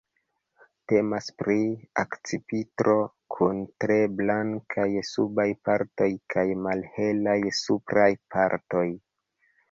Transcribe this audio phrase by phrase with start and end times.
[0.91, 1.55] Temas pri
[2.03, 2.95] akcipitro
[3.35, 8.87] kun tre blankaj subaj partoj kaj malhelaj supraj partoj.